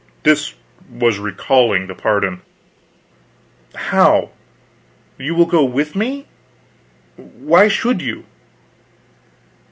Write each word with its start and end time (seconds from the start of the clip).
This 0.23 0.55
was 0.89 1.19
recalling 1.19 1.85
the 1.85 1.93
pardon. 1.93 2.41
"How? 3.75 4.31
You 5.19 5.35
will 5.35 5.45
go 5.45 5.63
with 5.63 5.95
me? 5.95 6.25
Why 7.17 7.67
should 7.67 8.01
you?" 8.01 8.25